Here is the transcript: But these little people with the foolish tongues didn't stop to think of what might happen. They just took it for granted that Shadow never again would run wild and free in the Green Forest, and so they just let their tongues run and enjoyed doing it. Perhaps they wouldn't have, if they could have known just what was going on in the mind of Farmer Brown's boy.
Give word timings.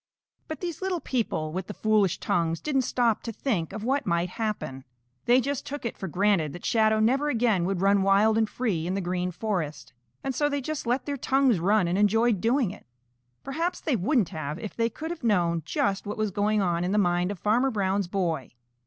But 0.47 0.61
these 0.61 0.81
little 0.81 0.99
people 0.99 1.53
with 1.53 1.67
the 1.67 1.75
foolish 1.75 2.19
tongues 2.19 2.59
didn't 2.59 2.81
stop 2.89 3.21
to 3.21 3.31
think 3.31 3.71
of 3.71 3.83
what 3.83 4.07
might 4.07 4.29
happen. 4.29 4.83
They 5.25 5.39
just 5.39 5.63
took 5.63 5.85
it 5.85 5.95
for 5.95 6.07
granted 6.07 6.53
that 6.53 6.65
Shadow 6.65 6.99
never 6.99 7.29
again 7.29 7.65
would 7.65 7.81
run 7.81 8.01
wild 8.01 8.35
and 8.35 8.49
free 8.49 8.87
in 8.87 8.95
the 8.95 8.99
Green 8.99 9.29
Forest, 9.29 9.93
and 10.23 10.33
so 10.33 10.49
they 10.49 10.59
just 10.59 10.87
let 10.87 11.05
their 11.05 11.17
tongues 11.17 11.59
run 11.59 11.87
and 11.87 11.99
enjoyed 11.99 12.41
doing 12.41 12.71
it. 12.71 12.87
Perhaps 13.43 13.79
they 13.81 13.95
wouldn't 13.95 14.29
have, 14.29 14.57
if 14.57 14.75
they 14.75 14.89
could 14.89 15.11
have 15.11 15.23
known 15.23 15.61
just 15.67 16.07
what 16.07 16.17
was 16.17 16.31
going 16.31 16.63
on 16.63 16.83
in 16.83 16.93
the 16.93 16.97
mind 16.97 17.29
of 17.29 17.37
Farmer 17.37 17.69
Brown's 17.69 18.07
boy. 18.07 18.49